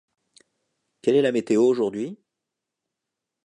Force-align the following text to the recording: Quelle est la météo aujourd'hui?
Quelle 1.03 1.17
est 1.17 1.21
la 1.21 1.31
météo 1.31 1.61
aujourd'hui? 1.63 2.17